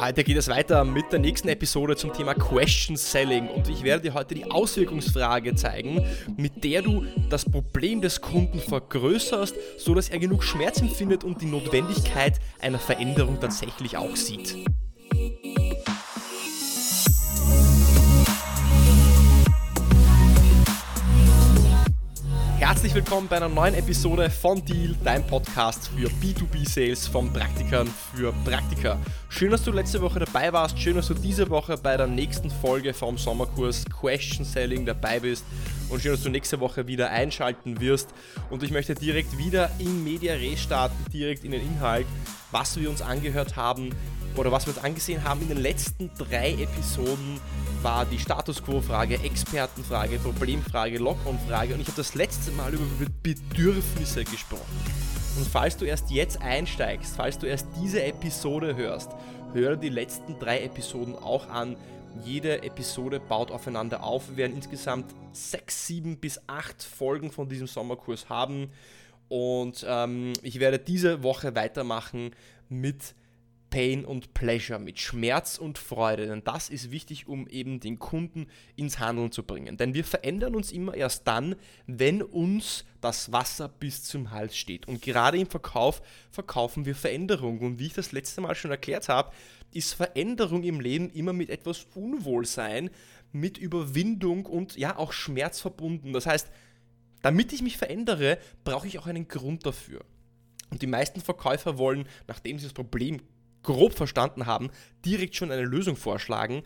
[0.00, 4.04] Heute geht es weiter mit der nächsten Episode zum Thema Question Selling und ich werde
[4.04, 6.04] dir heute die Auswirkungsfrage zeigen,
[6.36, 11.46] mit der du das Problem des Kunden vergrößerst, sodass er genug Schmerz empfindet und die
[11.46, 14.56] Notwendigkeit einer Veränderung tatsächlich auch sieht.
[22.72, 28.32] Herzlich willkommen bei einer neuen Episode von Deal, dein Podcast für B2B-Sales von Praktikern für
[28.46, 28.98] Praktiker.
[29.28, 30.78] Schön, dass du letzte Woche dabei warst.
[30.78, 35.44] Schön, dass du diese Woche bei der nächsten Folge vom Sommerkurs Question Selling dabei bist.
[35.90, 38.08] Und schön, dass du nächste Woche wieder einschalten wirst.
[38.48, 42.06] Und ich möchte direkt wieder in Media Re starten, direkt in den Inhalt,
[42.52, 43.90] was wir uns angehört haben
[44.34, 47.38] oder was wir uns angesehen haben in den letzten drei Episoden
[47.82, 52.84] war die Status Quo-Frage, Expertenfrage, Problemfrage, Lock-on-Frage und ich habe das letzte Mal über
[53.22, 54.62] Bedürfnisse gesprochen.
[55.36, 59.10] Und falls du erst jetzt einsteigst, falls du erst diese Episode hörst,
[59.52, 61.76] höre die letzten drei Episoden auch an.
[62.24, 64.28] Jede Episode baut aufeinander auf.
[64.28, 68.70] Wir werden insgesamt sechs, sieben bis acht Folgen von diesem Sommerkurs haben.
[69.28, 72.30] Und ähm, ich werde diese Woche weitermachen
[72.68, 73.14] mit
[73.72, 76.26] Pain und Pleasure, mit Schmerz und Freude.
[76.26, 79.78] Denn das ist wichtig, um eben den Kunden ins Handeln zu bringen.
[79.78, 81.56] Denn wir verändern uns immer erst dann,
[81.86, 84.86] wenn uns das Wasser bis zum Hals steht.
[84.86, 87.60] Und gerade im Verkauf verkaufen wir Veränderung.
[87.60, 89.32] Und wie ich das letzte Mal schon erklärt habe,
[89.72, 92.90] ist Veränderung im Leben immer mit etwas Unwohlsein,
[93.32, 96.12] mit Überwindung und ja auch Schmerz verbunden.
[96.12, 96.50] Das heißt,
[97.22, 100.04] damit ich mich verändere, brauche ich auch einen Grund dafür.
[100.68, 103.20] Und die meisten Verkäufer wollen, nachdem sie das Problem
[103.62, 104.70] grob verstanden haben,
[105.04, 106.62] direkt schon eine Lösung vorschlagen.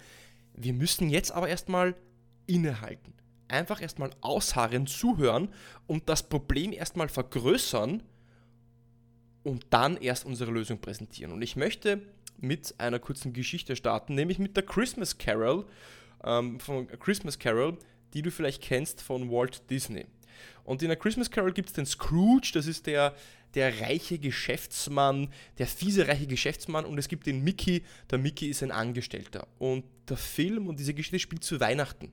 [0.54, 1.94] Wir müssen jetzt aber erstmal
[2.46, 3.12] innehalten.
[3.48, 5.48] Einfach erstmal ausharren, zuhören
[5.86, 8.02] und das Problem erstmal vergrößern
[9.44, 11.32] und dann erst unsere Lösung präsentieren.
[11.32, 12.02] Und ich möchte
[12.38, 15.66] mit einer kurzen Geschichte starten, nämlich mit der Christmas Carol,
[16.24, 17.78] ähm, von Christmas Carol,
[18.14, 20.06] die du vielleicht kennst von Walt Disney.
[20.64, 23.14] Und in der Christmas Carol gibt es den Scrooge, das ist der,
[23.56, 28.62] der reiche Geschäftsmann, der fiese reiche Geschäftsmann und es gibt den Mickey, der Mickey ist
[28.62, 29.48] ein Angestellter.
[29.58, 32.12] Und der Film und diese Geschichte spielt zu Weihnachten.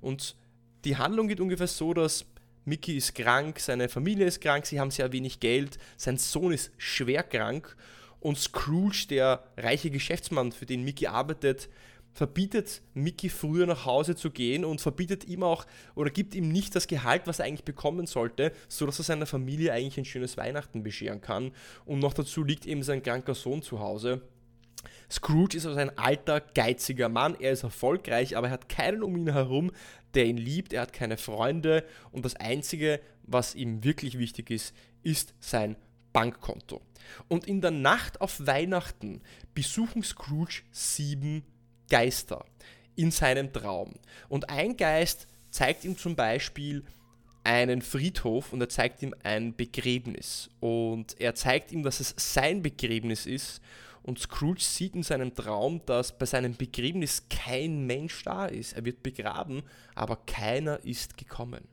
[0.00, 0.36] Und
[0.84, 2.26] die Handlung geht ungefähr so, dass
[2.66, 6.70] Mickey ist krank, seine Familie ist krank, sie haben sehr wenig Geld, sein Sohn ist
[6.76, 7.74] schwer krank
[8.20, 11.68] und Scrooge, der reiche Geschäftsmann, für den Mickey arbeitet,
[12.16, 16.74] verbietet Mickey früher nach Hause zu gehen und verbietet ihm auch oder gibt ihm nicht
[16.74, 20.82] das Gehalt, was er eigentlich bekommen sollte, sodass er seiner Familie eigentlich ein schönes Weihnachten
[20.82, 21.52] bescheren kann.
[21.84, 24.22] Und noch dazu liegt eben sein kranker Sohn zu Hause.
[25.10, 27.36] Scrooge ist also ein alter, geiziger Mann.
[27.38, 29.70] Er ist erfolgreich, aber er hat keinen um ihn herum,
[30.14, 30.72] der ihn liebt.
[30.72, 35.76] Er hat keine Freunde und das Einzige, was ihm wirklich wichtig ist, ist sein
[36.14, 36.80] Bankkonto.
[37.28, 39.20] Und in der Nacht auf Weihnachten
[39.54, 41.44] besuchen Scrooge sieben
[41.88, 42.44] Geister
[42.94, 43.94] in seinem Traum.
[44.28, 46.84] Und ein Geist zeigt ihm zum Beispiel
[47.44, 50.50] einen Friedhof und er zeigt ihm ein Begräbnis.
[50.60, 53.60] Und er zeigt ihm, dass es sein Begräbnis ist.
[54.02, 58.72] Und Scrooge sieht in seinem Traum, dass bei seinem Begräbnis kein Mensch da ist.
[58.74, 59.62] Er wird begraben,
[59.94, 61.64] aber keiner ist gekommen.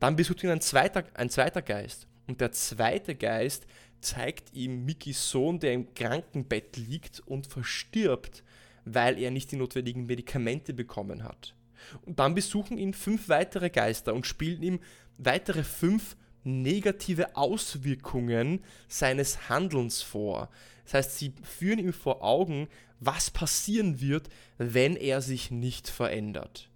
[0.00, 2.06] Dann besucht ihn ein zweiter, ein zweiter Geist.
[2.26, 3.66] Und der zweite Geist
[4.00, 8.42] zeigt ihm Mickys Sohn, der im Krankenbett liegt und verstirbt
[8.84, 11.54] weil er nicht die notwendigen Medikamente bekommen hat.
[12.02, 14.80] Und dann besuchen ihn fünf weitere Geister und spielen ihm
[15.18, 20.50] weitere fünf negative Auswirkungen seines Handelns vor.
[20.84, 22.68] Das heißt, sie führen ihm vor Augen,
[23.00, 24.28] was passieren wird,
[24.58, 26.68] wenn er sich nicht verändert.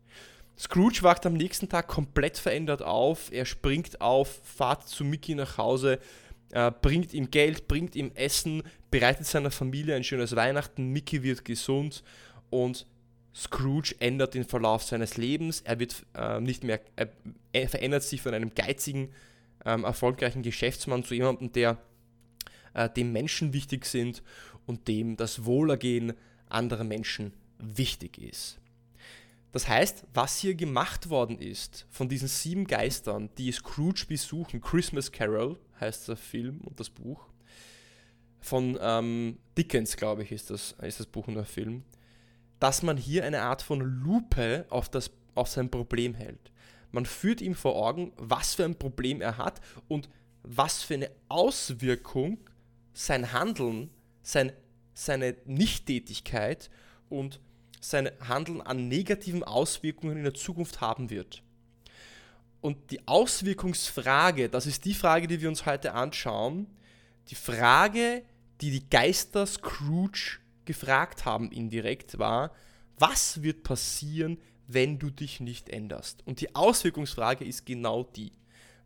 [0.58, 3.30] Scrooge wacht am nächsten Tag komplett verändert auf.
[3.30, 6.00] Er springt auf, fahrt zu Mickey nach Hause,
[6.50, 11.44] äh, bringt ihm Geld, bringt ihm Essen, bereitet seiner Familie ein schönes Weihnachten, Mickey wird
[11.44, 12.02] gesund
[12.50, 12.86] und
[13.34, 15.60] Scrooge ändert den Verlauf seines Lebens.
[15.60, 17.08] Er wird äh, nicht mehr, er,
[17.52, 19.12] er, verändert sich von einem geizigen,
[19.64, 21.78] ähm, erfolgreichen Geschäftsmann zu jemandem, der
[22.74, 24.22] äh, dem Menschen wichtig sind
[24.66, 26.14] und dem das Wohlergehen
[26.48, 28.58] anderer Menschen wichtig ist.
[29.52, 35.10] Das heißt, was hier gemacht worden ist von diesen sieben Geistern, die Scrooge besuchen, Christmas
[35.10, 37.26] Carol heißt der Film und das Buch,
[38.40, 41.84] von ähm, Dickens, glaube ich, ist das, ist das Buch und der Film,
[42.60, 46.52] dass man hier eine Art von Lupe auf, das, auf sein Problem hält.
[46.90, 50.08] Man führt ihm vor Augen, was für ein Problem er hat und
[50.42, 52.38] was für eine Auswirkung
[52.94, 53.90] sein Handeln,
[54.22, 54.52] sein,
[54.94, 56.70] seine Nichttätigkeit
[57.08, 57.40] und
[57.80, 61.42] sein Handeln an negativen Auswirkungen in der Zukunft haben wird.
[62.60, 66.66] Und die Auswirkungsfrage, das ist die Frage, die wir uns heute anschauen,
[67.28, 68.22] die Frage,
[68.60, 72.52] die die Geister Scrooge gefragt haben indirekt war,
[72.98, 76.26] was wird passieren, wenn du dich nicht änderst?
[76.26, 78.32] Und die Auswirkungsfrage ist genau die.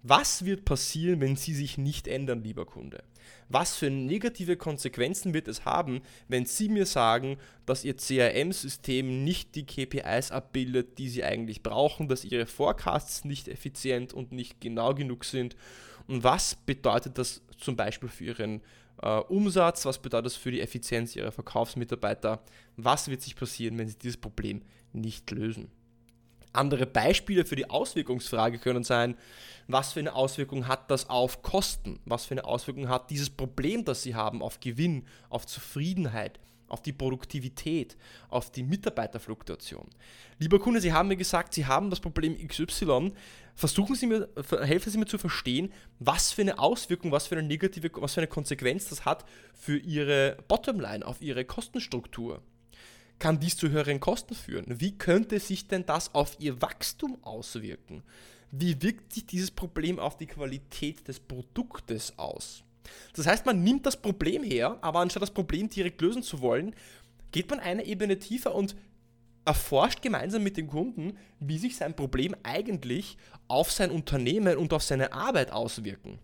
[0.02, 3.04] Was wird passieren, wenn Sie sich nicht ändern, lieber Kunde?
[3.48, 7.36] Was für negative Konsequenzen wird es haben, wenn Sie mir sagen,
[7.66, 13.48] dass Ihr CRM-System nicht die KPIs abbildet, die Sie eigentlich brauchen, dass Ihre Forecasts nicht
[13.48, 15.56] effizient und nicht genau genug sind?
[16.06, 18.60] Und was bedeutet das zum Beispiel für Ihren
[19.02, 19.84] äh, Umsatz?
[19.84, 22.42] Was bedeutet das für die Effizienz Ihrer Verkaufsmitarbeiter?
[22.76, 25.70] Was wird sich passieren, wenn Sie dieses Problem nicht lösen?
[26.52, 29.16] Andere Beispiele für die Auswirkungsfrage können sein,
[29.68, 32.00] was für eine Auswirkung hat das auf Kosten?
[32.04, 36.82] Was für eine Auswirkung hat dieses Problem, das Sie haben, auf Gewinn, auf Zufriedenheit, auf
[36.82, 37.96] die Produktivität,
[38.28, 39.88] auf die Mitarbeiterfluktuation?
[40.38, 43.12] Lieber Kunde, Sie haben mir gesagt, Sie haben das Problem XY.
[43.54, 44.28] Versuchen Sie mir,
[44.62, 48.20] helfen Sie mir zu verstehen, was für eine Auswirkung, was für eine negative, was für
[48.20, 52.42] eine Konsequenz das hat für Ihre Bottomline, auf Ihre Kostenstruktur
[53.22, 54.64] kann dies zu höheren Kosten führen?
[54.80, 58.02] Wie könnte sich denn das auf Ihr Wachstum auswirken?
[58.50, 62.64] Wie wirkt sich dieses Problem auf die Qualität des Produktes aus?
[63.14, 66.74] Das heißt, man nimmt das Problem her, aber anstatt das Problem direkt lösen zu wollen,
[67.30, 68.74] geht man eine Ebene tiefer und
[69.44, 74.82] erforscht gemeinsam mit dem Kunden, wie sich sein Problem eigentlich auf sein Unternehmen und auf
[74.82, 76.18] seine Arbeit auswirken.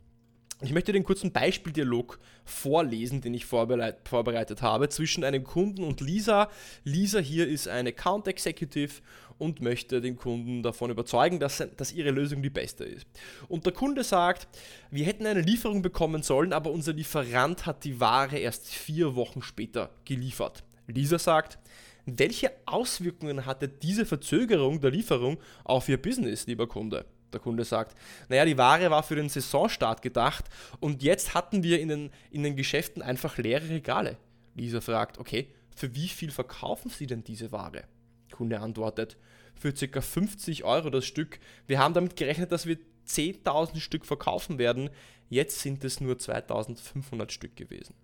[0.60, 6.00] Ich möchte den kurzen Beispieldialog vorlesen, den ich vorbereit, vorbereitet habe zwischen einem Kunden und
[6.00, 6.50] Lisa.
[6.82, 8.94] Lisa hier ist eine Account Executive
[9.38, 13.06] und möchte den Kunden davon überzeugen, dass, dass ihre Lösung die beste ist.
[13.46, 14.49] Und der Kunde sagt,
[14.90, 19.43] wir hätten eine Lieferung bekommen sollen, aber unser Lieferant hat die Ware erst vier Wochen
[19.43, 20.64] später geliefert.
[20.88, 21.58] Lisa sagt,
[22.04, 27.04] welche Auswirkungen hatte diese Verzögerung der Lieferung auf Ihr Business, lieber Kunde?
[27.32, 27.96] Der Kunde sagt,
[28.28, 30.46] naja, die Ware war für den Saisonstart gedacht
[30.80, 34.16] und jetzt hatten wir in den, in den Geschäften einfach leere Regale.
[34.54, 37.84] Lisa fragt, okay, für wie viel verkaufen Sie denn diese Ware?
[38.32, 39.16] Kunde antwortet,
[39.54, 40.00] für ca.
[40.00, 41.38] 50 Euro das Stück.
[41.66, 44.90] Wir haben damit gerechnet, dass wir 10.000 Stück verkaufen werden.
[45.28, 47.94] Jetzt sind es nur 2.500 Stück gewesen.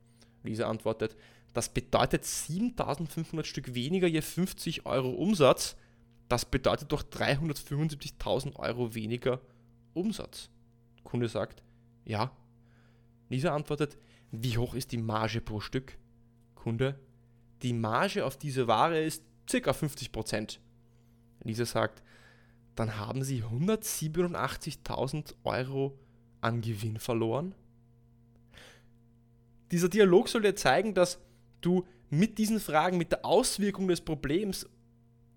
[0.42, 1.16] Lisa antwortet,
[1.52, 5.76] das bedeutet 7.500 Stück weniger je 50 Euro Umsatz
[6.28, 9.40] das bedeutet doch 375.000 Euro weniger
[9.92, 10.50] Umsatz.
[11.02, 11.62] Kunde sagt,
[12.04, 12.30] ja.
[13.28, 13.98] Lisa antwortet,
[14.30, 15.96] wie hoch ist die Marge pro Stück?
[16.54, 16.98] Kunde,
[17.62, 19.70] die Marge auf diese Ware ist ca.
[19.70, 20.58] 50%.
[21.42, 22.02] Lisa sagt,
[22.74, 25.98] dann haben Sie 187.000 Euro
[26.40, 27.54] an Gewinn verloren?
[29.70, 31.18] Dieser Dialog soll dir zeigen, dass
[31.60, 34.68] du mit diesen Fragen, mit der Auswirkung des Problems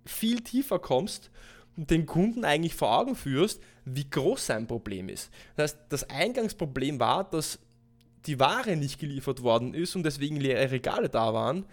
[0.08, 1.32] viel tiefer kommst
[1.76, 5.32] und den Kunden eigentlich vor Augen führst, wie groß sein Problem ist.
[5.56, 7.60] Das heißt, das Eingangsproblem war, dass
[8.26, 11.66] die Ware nicht geliefert worden ist und deswegen leere Regale da waren.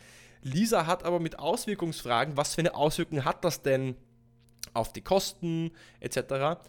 [0.42, 3.96] Lisa hat aber mit Auswirkungsfragen, was für eine Auswirkung hat das denn
[4.74, 6.60] auf die Kosten etc.,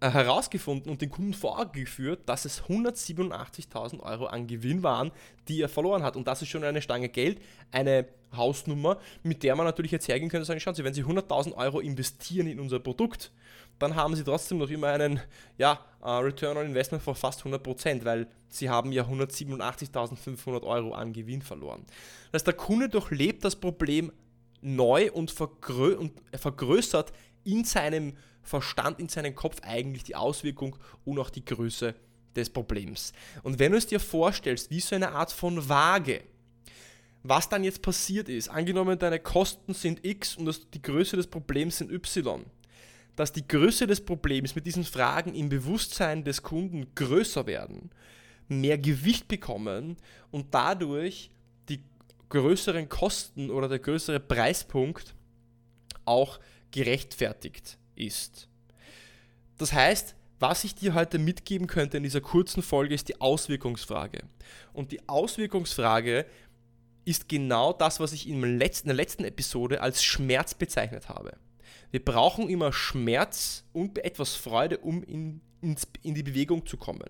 [0.00, 5.10] herausgefunden und den Kunden vorgeführt, dass es 187.000 Euro an Gewinn waren,
[5.48, 6.16] die er verloren hat.
[6.16, 7.40] Und das ist schon eine Stange Geld,
[7.72, 8.06] eine
[8.36, 11.54] Hausnummer, mit der man natürlich jetzt hergehen könnte und sagen, schauen Sie, wenn Sie 100.000
[11.54, 13.32] Euro investieren in unser Produkt,
[13.78, 15.20] dann haben Sie trotzdem noch immer einen
[15.58, 21.12] ja, uh, Return on Investment von fast 100%, weil Sie haben ja 187.500 Euro an
[21.12, 21.84] Gewinn verloren.
[22.32, 24.12] Das heißt, der Kunde durchlebt das Problem
[24.60, 27.12] neu und, vergrö und vergrößert
[27.44, 28.14] in seinem
[28.46, 31.94] Verstand, in seinem Kopf eigentlich die Auswirkung und auch die Größe
[32.34, 33.12] des Problems.
[33.42, 36.22] Und wenn du es dir vorstellst, wie so eine Art von Waage,
[37.22, 41.78] was dann jetzt passiert ist, angenommen deine Kosten sind x und die Größe des Problems
[41.78, 42.44] sind y,
[43.16, 47.90] dass die Größe des Problems mit diesen Fragen im Bewusstsein des Kunden größer werden,
[48.48, 49.96] mehr Gewicht bekommen
[50.30, 51.30] und dadurch
[51.68, 51.80] die
[52.28, 55.14] größeren Kosten oder der größere Preispunkt
[56.04, 56.38] auch
[56.70, 58.48] gerechtfertigt ist.
[59.58, 64.24] Das heißt, was ich dir heute mitgeben könnte in dieser kurzen Folge ist die Auswirkungsfrage.
[64.72, 66.26] Und die Auswirkungsfrage
[67.06, 71.38] ist genau das, was ich in der letzten Episode als Schmerz bezeichnet habe.
[71.90, 75.40] Wir brauchen immer Schmerz und etwas Freude, um in,
[76.02, 77.08] in die Bewegung zu kommen.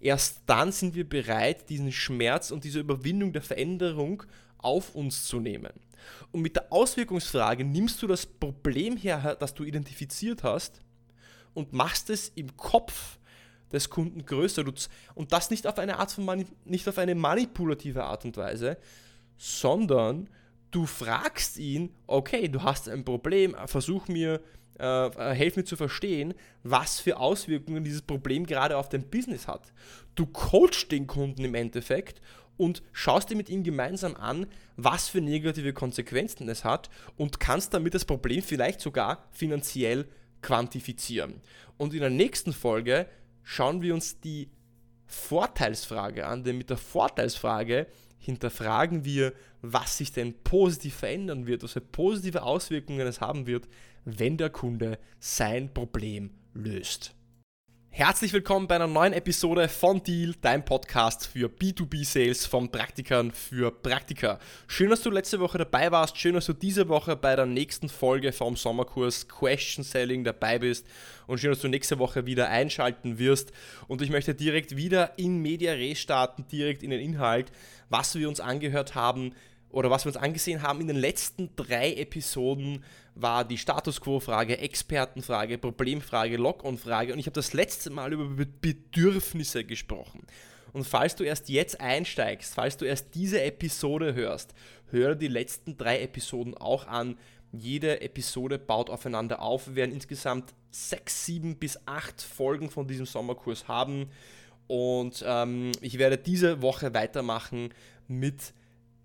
[0.00, 4.22] Erst dann sind wir bereit, diesen Schmerz und diese Überwindung der Veränderung
[4.58, 5.72] auf uns zu nehmen.
[6.30, 10.82] Und mit der Auswirkungsfrage nimmst du das Problem her, das du identifiziert hast,
[11.54, 13.18] und machst es im Kopf
[13.72, 14.64] des Kunden größer.
[15.14, 18.76] Und das nicht auf eine Art von nicht auf eine manipulative Art und Weise,
[19.38, 20.28] sondern
[20.70, 24.40] du fragst ihn, okay, du hast ein Problem, versuch mir,
[24.78, 29.48] äh, äh helf mir zu verstehen, was für Auswirkungen dieses Problem gerade auf dein Business
[29.48, 29.72] hat.
[30.14, 32.20] Du coachst den Kunden im Endeffekt
[32.62, 37.74] und schaust dir mit ihm gemeinsam an, was für negative Konsequenzen es hat und kannst
[37.74, 40.06] damit das Problem vielleicht sogar finanziell
[40.42, 41.40] quantifizieren.
[41.76, 43.08] Und in der nächsten Folge
[43.42, 44.48] schauen wir uns die
[45.06, 47.88] Vorteilsfrage an, denn mit der Vorteilsfrage
[48.18, 53.66] hinterfragen wir, was sich denn positiv verändern wird, was für positive Auswirkungen es haben wird,
[54.04, 57.12] wenn der Kunde sein Problem löst.
[57.94, 63.70] Herzlich willkommen bei einer neuen Episode von Deal, dein Podcast für B2B-Sales von Praktikern für
[63.70, 64.38] Praktiker.
[64.66, 66.16] Schön, dass du letzte Woche dabei warst.
[66.16, 70.86] Schön, dass du diese Woche bei der nächsten Folge vom Sommerkurs Question Selling dabei bist.
[71.26, 73.52] Und schön, dass du nächste Woche wieder einschalten wirst.
[73.88, 77.52] Und ich möchte direkt wieder in Media Res starten, direkt in den Inhalt,
[77.90, 79.34] was wir uns angehört haben
[79.72, 84.58] oder was wir uns angesehen haben in den letzten drei Episoden war die Status Quo-Frage,
[84.58, 90.26] Expertenfrage, Problemfrage, Lock-on-Frage und ich habe das letzte Mal über Bedürfnisse gesprochen.
[90.72, 94.54] Und falls du erst jetzt einsteigst, falls du erst diese Episode hörst,
[94.90, 97.18] höre die letzten drei Episoden auch an.
[97.52, 99.68] Jede Episode baut aufeinander auf.
[99.68, 104.08] Wir werden insgesamt sechs, sieben bis acht Folgen von diesem Sommerkurs haben.
[104.66, 107.74] Und ähm, ich werde diese Woche weitermachen
[108.08, 108.54] mit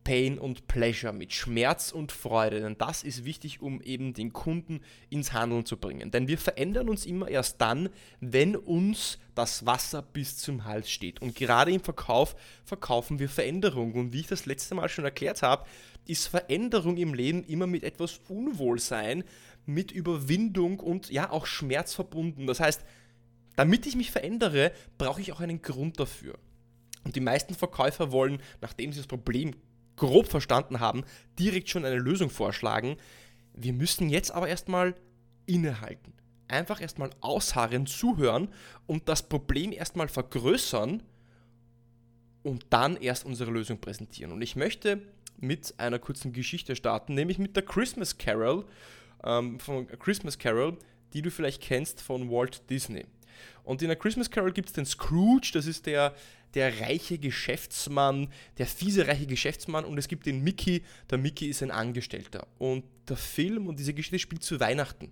[0.07, 2.61] Pain und Pleasure, mit Schmerz und Freude.
[2.61, 6.11] Denn das ist wichtig, um eben den Kunden ins Handeln zu bringen.
[6.11, 7.89] Denn wir verändern uns immer erst dann,
[8.21, 11.21] wenn uns das Wasser bis zum Hals steht.
[11.21, 13.95] Und gerade im Verkauf verkaufen wir Veränderung.
[13.95, 15.65] Und wie ich das letzte Mal schon erklärt habe,
[16.05, 19.25] ist Veränderung im Leben immer mit etwas Unwohlsein,
[19.65, 22.47] mit Überwindung und ja auch Schmerz verbunden.
[22.47, 22.81] Das heißt,
[23.57, 26.39] damit ich mich verändere, brauche ich auch einen Grund dafür.
[27.03, 29.53] Und die meisten Verkäufer wollen, nachdem sie das Problem
[29.97, 31.03] grob verstanden haben,
[31.37, 32.95] direkt schon eine Lösung vorschlagen.
[33.53, 34.95] Wir müssen jetzt aber erstmal
[35.45, 36.13] innehalten.
[36.47, 38.47] Einfach erstmal ausharren, zuhören
[38.85, 41.03] und das Problem erstmal vergrößern
[42.43, 44.31] und dann erst unsere Lösung präsentieren.
[44.31, 45.01] Und ich möchte
[45.39, 48.65] mit einer kurzen Geschichte starten, nämlich mit der Christmas Carol,
[49.23, 50.77] ähm, von Christmas Carol,
[51.13, 53.05] die du vielleicht kennst von Walt Disney.
[53.63, 56.15] Und in der Christmas Carol gibt es den Scrooge, das ist der
[56.53, 61.61] der reiche Geschäftsmann, der fiese reiche Geschäftsmann und es gibt den Mickey, der Mickey ist
[61.61, 62.47] ein Angestellter.
[62.57, 65.11] Und der Film und diese Geschichte spielt zu Weihnachten.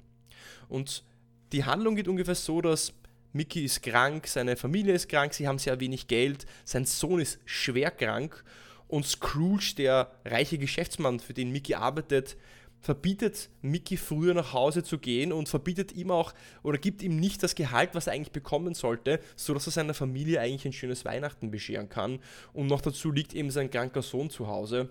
[0.70, 1.04] Und
[1.52, 2.94] die Handlung geht ungefähr so, dass
[3.34, 7.40] Mickey ist krank, seine Familie ist krank, sie haben sehr wenig Geld, sein Sohn ist
[7.46, 8.44] schwer krank
[8.88, 12.38] und Scrooge, der reiche Geschäftsmann, für den Mickey arbeitet,
[12.86, 17.42] verbietet Mickey früher nach Hause zu gehen und verbietet ihm auch oder gibt ihm nicht
[17.42, 21.50] das Gehalt, was er eigentlich bekommen sollte, sodass er seiner Familie eigentlich ein schönes Weihnachten
[21.50, 22.20] bescheren kann.
[22.54, 24.90] Und noch dazu liegt eben sein kranker Sohn zu Hause.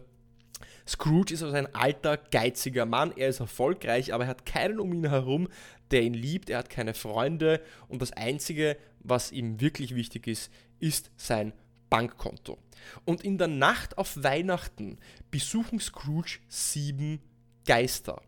[0.89, 3.13] Scrooge ist also ein alter, geiziger Mann.
[3.17, 5.47] Er ist erfolgreich, aber er hat keinen um ihn herum,
[5.93, 6.51] der ihn liebt.
[6.51, 11.53] Er hat keine Freunde und das Einzige, was ihm wirklich wichtig ist, ist sein
[11.91, 12.59] Bankkonto.
[13.05, 14.99] Und in der Nacht auf Weihnachten
[15.31, 17.21] besuchen Scrooge sieben
[17.67, 18.23] Geister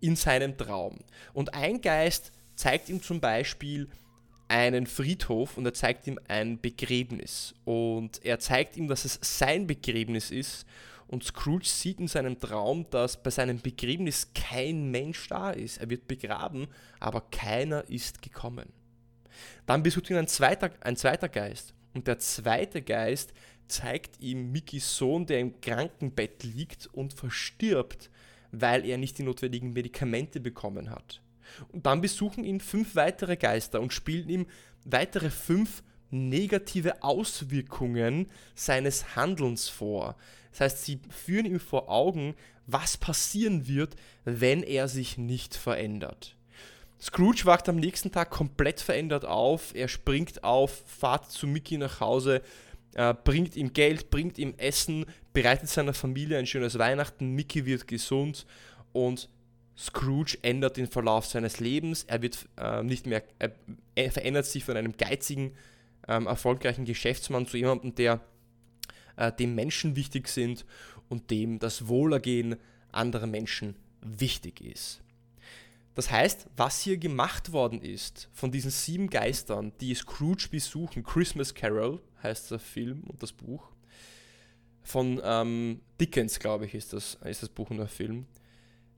[0.00, 0.98] in seinem Traum.
[1.32, 3.88] Und ein Geist zeigt ihm zum Beispiel
[4.48, 7.54] einen Friedhof und er zeigt ihm ein Begräbnis.
[7.64, 10.66] Und er zeigt ihm, dass es sein Begräbnis ist.
[11.06, 15.78] Und Scrooge sieht in seinem Traum, dass bei seinem Begräbnis kein Mensch da ist.
[15.78, 16.68] Er wird begraben,
[17.00, 18.68] aber keiner ist gekommen.
[19.66, 21.74] Dann besucht ihn ein zweiter, ein zweiter Geist.
[21.94, 23.32] Und der zweite Geist
[23.68, 28.10] zeigt ihm Mickeys Sohn, der im Krankenbett liegt und verstirbt
[28.52, 31.20] weil er nicht die notwendigen Medikamente bekommen hat.
[31.72, 34.46] Und dann besuchen ihn fünf weitere Geister und spielen ihm
[34.84, 40.16] weitere fünf negative Auswirkungen seines Handelns vor.
[40.50, 42.34] Das heißt, sie führen ihm vor Augen,
[42.66, 46.36] was passieren wird, wenn er sich nicht verändert.
[47.00, 49.74] Scrooge wacht am nächsten Tag komplett verändert auf.
[49.74, 52.42] Er springt auf, fahrt zu Mickey nach Hause,
[52.94, 57.88] äh, bringt ihm Geld, bringt ihm Essen, bereitet seiner Familie ein schönes Weihnachten, Mickey wird
[57.88, 58.46] gesund
[58.92, 59.28] und
[59.76, 62.04] Scrooge ändert den Verlauf seines Lebens.
[62.04, 63.52] Er wird äh, nicht mehr, er,
[63.94, 65.54] er, verändert sich von einem geizigen,
[66.08, 68.20] ähm, erfolgreichen Geschäftsmann zu jemandem, der
[69.16, 70.66] äh, dem Menschen wichtig sind
[71.08, 72.56] und dem das Wohlergehen
[72.90, 75.01] anderer Menschen wichtig ist.
[75.94, 81.54] Das heißt, was hier gemacht worden ist von diesen sieben Geistern, die Scrooge besuchen, Christmas
[81.54, 83.72] Carol heißt der Film und das Buch,
[84.82, 88.26] von ähm, Dickens, glaube ich, ist das, ist das Buch und der Film,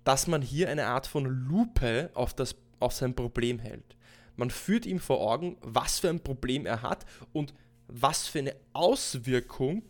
[0.04, 3.96] dass man hier eine Art von Lupe auf, das, auf sein Problem hält.
[4.36, 7.54] Man führt ihm vor Augen, was für ein Problem er hat und
[7.86, 9.82] was für eine Auswirkung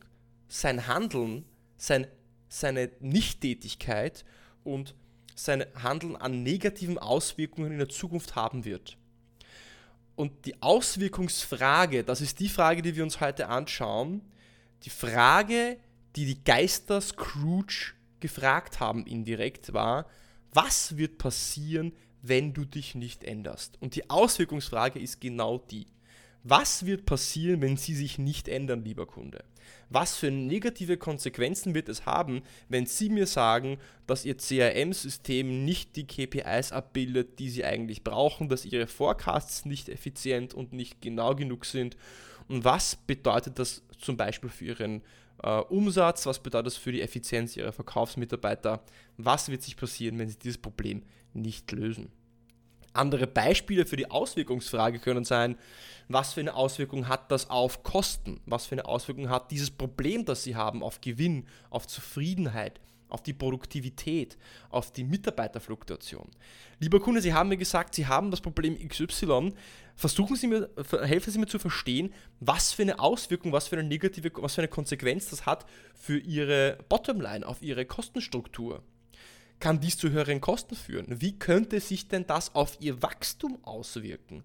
[0.49, 1.45] sein Handeln,
[1.77, 2.07] sein,
[2.49, 4.25] seine Nichttätigkeit
[4.63, 4.95] und
[5.35, 8.97] sein Handeln an negativen Auswirkungen in der Zukunft haben wird.
[10.17, 14.23] Und die Auswirkungsfrage, das ist die Frage, die wir uns heute anschauen.
[14.85, 15.79] Die Frage,
[16.14, 20.07] die die Geister Scrooge gefragt haben indirekt, war,
[20.53, 23.76] was wird passieren, wenn du dich nicht änderst?
[23.83, 25.87] Und die Auswirkungsfrage ist genau die.
[26.45, 29.45] Was wird passieren, wenn Sie sich nicht ändern, lieber Kunde?
[29.90, 35.97] Was für negative Konsequenzen wird es haben, wenn Sie mir sagen, dass Ihr CRM-System nicht
[35.97, 41.35] die KPIs abbildet, die Sie eigentlich brauchen, dass Ihre Forecasts nicht effizient und nicht genau
[41.35, 41.97] genug sind?
[42.49, 45.02] Und was bedeutet das zum Beispiel für Ihren
[45.42, 46.26] äh, Umsatz?
[46.26, 48.83] Was bedeutet das für die Effizienz Ihrer Verkaufsmitarbeiter?
[49.16, 51.02] Was wird sich passieren, wenn Sie dieses Problem
[51.33, 52.11] nicht lösen?
[52.95, 55.57] Andere Beispiele für die Auswirkungsfrage können sein,
[56.09, 58.41] was für eine Auswirkung hat das auf Kosten?
[58.47, 63.23] Was für eine Auswirkung hat dieses Problem, das Sie haben, auf Gewinn, auf Zufriedenheit, auf
[63.23, 64.39] die Produktivität,
[64.71, 66.31] auf die Mitarbeiterfluktuation?
[66.79, 69.53] Lieber Kunde, Sie haben mir gesagt, Sie haben das Problem XY.
[69.97, 70.71] Versuchen Sie mir,
[71.03, 74.61] helfen Sie mir zu verstehen, was für eine Auswirkung, was für eine negative, was für
[74.61, 78.85] eine Konsequenz das hat für Ihre Bottomline, auf Ihre Kostenstruktur
[79.64, 81.23] kann dies zu höheren Kosten führen?
[81.23, 84.42] Wie könnte sich denn das auf Ihr Wachstum auswirken?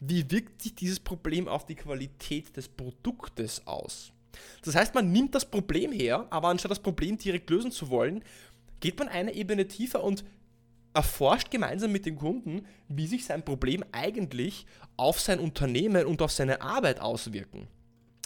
[0.00, 4.12] Wie wirkt sich dieses Problem auf die Qualität des Produktes aus?
[4.64, 8.24] Das heißt, man nimmt das Problem her, aber anstatt das Problem direkt lösen zu wollen,
[8.80, 10.24] geht man eine Ebene tiefer und
[10.94, 14.64] erforscht gemeinsam mit dem Kunden, wie sich sein Problem eigentlich
[14.96, 17.68] auf sein Unternehmen und auf seine Arbeit auswirken.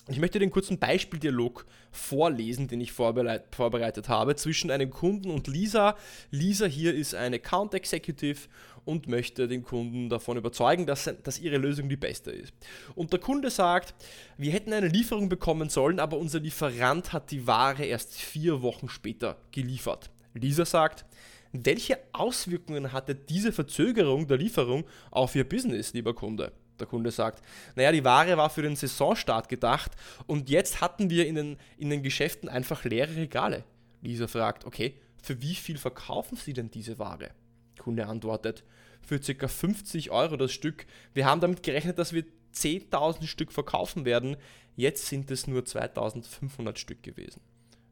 [0.08, 5.96] Ich möchte den kurzen Beispieldialog vorlesen, den ich vorbereitet habe zwischen einem Kunden und Lisa.
[6.30, 8.42] Lisa hier ist eine Account Executive
[8.84, 12.54] und möchte den Kunden davon überzeugen, dass, dass ihre Lösung die beste ist.
[12.94, 13.96] Und der Kunde sagt,
[14.38, 18.88] wir hätten eine Lieferung bekommen sollen, aber unser Lieferant hat die Ware erst vier Wochen
[18.88, 20.10] später geliefert.
[20.34, 21.04] Lisa sagt,
[21.50, 26.52] welche Auswirkungen hatte diese Verzögerung der Lieferung auf Ihr Business, lieber Kunde?
[26.78, 27.42] Der Kunde sagt,
[27.75, 29.92] naja, die Ware war für den Saisonstart gedacht
[30.26, 33.64] und jetzt hatten wir in den, in den Geschäften einfach leere Regale.
[34.02, 37.31] Lisa fragt, okay, für wie viel verkaufen Sie denn diese Ware?
[37.79, 38.64] Kunde antwortet,
[39.03, 39.48] für ca.
[39.48, 40.87] 50 Euro das Stück.
[41.14, 42.24] Wir haben damit gerechnet, dass wir
[42.55, 44.37] 10.000 Stück verkaufen werden.
[44.74, 47.40] Jetzt sind es nur 2.500 Stück gewesen.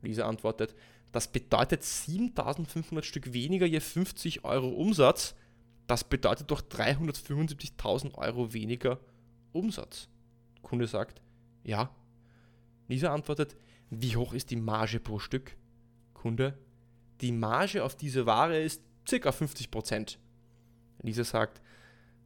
[0.03, 0.75] Lisa antwortet,
[1.13, 5.37] das bedeutet 7.500 Stück weniger je 50 Euro Umsatz.
[5.87, 9.01] Das bedeutet doch 375.000 Euro weniger
[9.53, 10.09] Umsatz.
[10.63, 11.21] Kunde sagt,
[11.63, 11.95] ja.
[12.89, 13.57] Lisa antwortet,
[13.91, 15.57] wie hoch ist die Marge pro Stück?
[16.15, 16.59] Kunde,
[17.21, 19.29] die Marge auf diese Ware ist ca.
[19.31, 20.17] 50%.
[21.03, 21.61] Lisa sagt,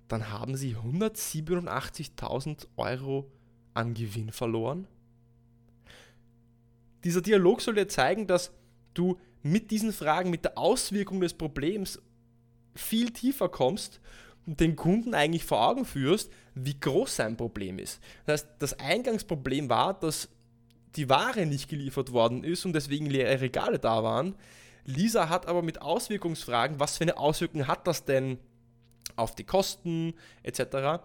[0.07, 3.31] dann haben Sie 187.000 Euro
[3.75, 4.87] an Gewinn verloren?
[7.05, 8.53] Dieser Dialog soll dir zeigen, dass
[8.95, 12.01] du mit diesen Fragen, mit der Auswirkung des Problems
[12.81, 14.01] viel tiefer kommst
[14.47, 18.01] und den Kunden eigentlich vor Augen führst, wie groß sein Problem ist.
[18.27, 20.29] Das heißt, das Eingangsproblem war, dass
[20.97, 24.35] die Ware nicht geliefert worden ist und deswegen leere Regale da waren.
[24.85, 28.39] Lisa hat aber mit Auswirkungsfragen, was für eine Auswirkung hat das denn
[29.17, 31.03] auf die Kosten etc.,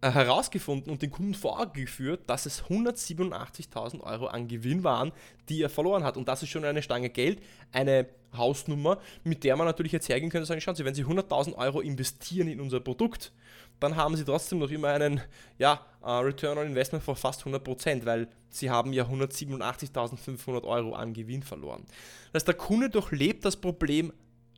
[0.00, 5.12] herausgefunden und den Kunden vorgeführt, dass es 187.000 Euro an Gewinn waren,
[5.48, 6.16] die er verloren hat.
[6.16, 8.06] Und das ist schon eine Stange Geld, eine
[8.36, 11.54] Hausnummer, mit der man natürlich jetzt hergehen könnte und sagen, schauen Sie, wenn Sie 100.000
[11.56, 13.32] Euro investieren in unser Produkt,
[13.80, 15.20] dann haben Sie trotzdem noch immer einen
[15.58, 21.12] ja, uh, Return on Investment von fast 100%, weil Sie haben ja 187.500 Euro an
[21.12, 21.84] Gewinn verloren.
[22.32, 24.12] Das heißt, der Kunde durchlebt das Problem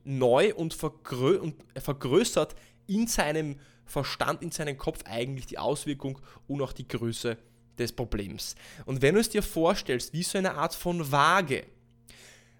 [0.04, 2.54] neu und, vergrö und vergrößert
[2.86, 3.56] in seinem
[3.90, 7.36] Verstand, in seinem Kopf eigentlich die Auswirkung und auch die Größe
[7.78, 8.54] des Problems.
[8.86, 11.66] Und wenn du es dir vorstellst, wie so eine Art von Waage,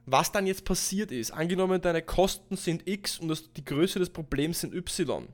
[0.07, 4.11] was dann jetzt passiert ist, angenommen deine Kosten sind x und das, die Größe des
[4.11, 5.29] Problems sind y,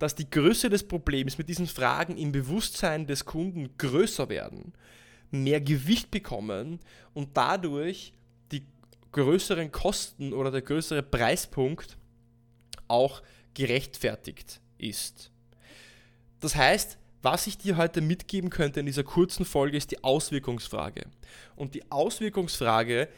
[0.00, 4.72] dass die Größe des Problems mit diesen Fragen im Bewusstsein des Kunden größer werden,
[5.30, 6.80] mehr Gewicht bekommen
[7.14, 8.14] und dadurch
[8.50, 8.64] die
[9.12, 11.98] größeren Kosten oder der größere Preispunkt
[12.88, 13.22] auch
[13.54, 15.30] gerechtfertigt ist.
[16.40, 21.02] Das heißt, was ich dir heute mitgeben könnte in dieser kurzen Folge ist die Auswirkungsfrage.
[21.54, 23.08] Und die Auswirkungsfrage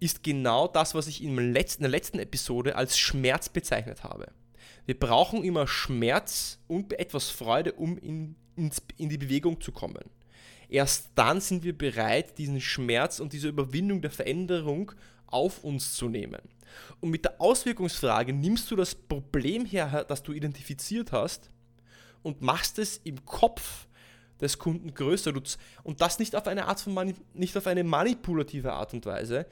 [0.00, 4.26] ist genau das, was ich in der letzten Episode als Schmerz bezeichnet habe.
[4.84, 8.34] Wir brauchen immer Schmerz und etwas Freude, um in,
[8.96, 10.02] in die Bewegung zu kommen.
[10.68, 14.92] Erst dann sind wir bereit, diesen Schmerz und diese Überwindung der Veränderung
[15.26, 16.40] auf uns zu nehmen.
[17.00, 21.50] Und mit der Auswirkungsfrage nimmst du das Problem her, das du identifiziert hast,
[22.22, 23.86] und machst es im Kopf
[24.40, 25.32] des Kunden größer.
[25.82, 29.46] Und das nicht auf eine Art von nicht auf eine manipulative Art und Weise,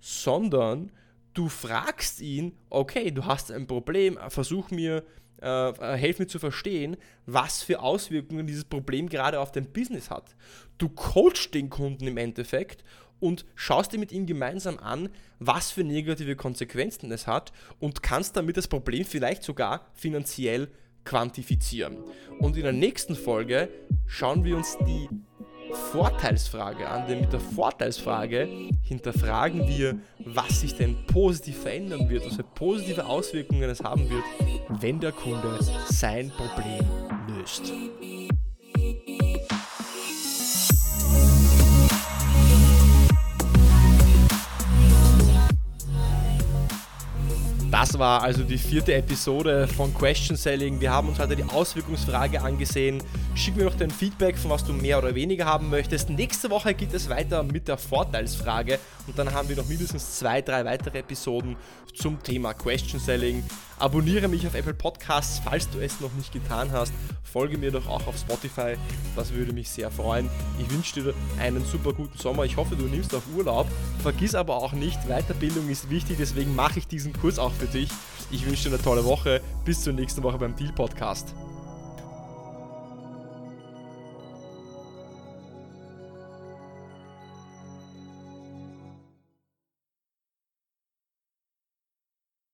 [0.00, 0.92] sondern
[1.34, 5.04] du fragst ihn, okay, du hast ein Problem, versuch mir,
[5.42, 10.10] äh, äh, helf mir zu verstehen, was für Auswirkungen dieses Problem gerade auf dein Business
[10.10, 10.34] hat.
[10.78, 12.82] Du coachst den Kunden im Endeffekt
[13.20, 18.36] und schaust dir mit ihm gemeinsam an, was für negative Konsequenzen es hat und kannst
[18.36, 20.68] damit das Problem vielleicht sogar finanziell
[21.04, 21.98] quantifizieren.
[22.40, 23.68] Und in der nächsten Folge
[24.06, 25.08] schauen wir uns die
[25.92, 28.48] Vorteilsfrage an, denn mit der Vorteilsfrage
[28.82, 34.24] hinterfragen wir, was sich denn positiv verändern wird, was für positive Auswirkungen es haben wird,
[34.80, 36.84] wenn der Kunde sein Problem
[37.28, 37.72] löst.
[47.78, 50.80] Das war also die vierte Episode von Question Selling.
[50.80, 53.02] Wir haben uns heute die Auswirkungsfrage angesehen.
[53.34, 56.08] Schick mir noch dein Feedback, von was du mehr oder weniger haben möchtest.
[56.08, 60.40] Nächste Woche geht es weiter mit der Vorteilsfrage und dann haben wir noch mindestens zwei,
[60.40, 61.54] drei weitere Episoden
[61.94, 63.44] zum Thema Question Selling.
[63.78, 66.94] Abonniere mich auf Apple Podcasts, falls du es noch nicht getan hast.
[67.24, 68.76] Folge mir doch auch auf Spotify,
[69.14, 70.30] das würde mich sehr freuen.
[70.58, 72.44] Ich wünsche dir einen super guten Sommer.
[72.44, 73.66] Ich hoffe, du nimmst auch Urlaub.
[74.02, 77.90] Vergiss aber auch nicht, Weiterbildung ist wichtig, deswegen mache ich diesen Kurs auch für dich.
[78.30, 79.40] Ich wünsche dir eine tolle Woche.
[79.64, 81.34] Bis zur nächsten Woche beim Deal Podcast.